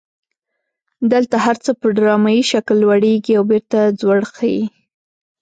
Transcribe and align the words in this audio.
دلته 1.11 1.35
هر 1.45 1.55
څه 1.63 1.71
په 1.79 1.85
ډرامایي 1.97 2.43
شکل 2.51 2.75
لوړیږي 2.83 3.33
او 3.37 3.43
بیرته 3.51 3.79
ځوړ 3.99 4.21
خي. 4.35 4.57